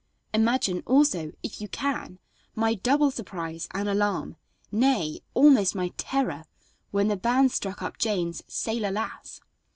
[0.33, 2.17] Imagine, also, if you can,
[2.55, 4.35] my double surprise and alarm,
[4.71, 6.45] nay, almost my terror,
[6.89, 9.41] when the band struck up Jane's "Sailor Lass."